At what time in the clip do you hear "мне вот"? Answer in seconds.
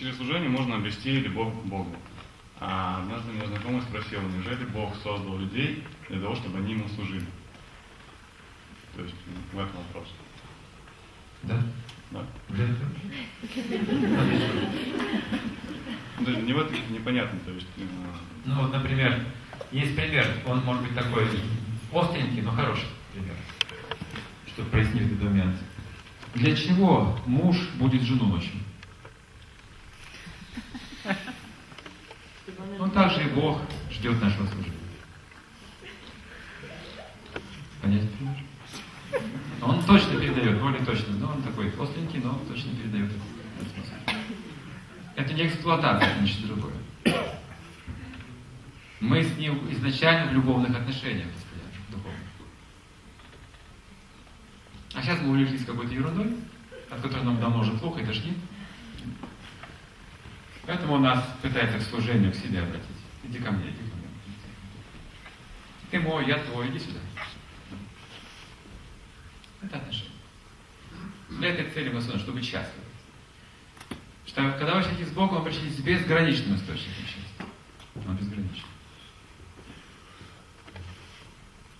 16.42-16.70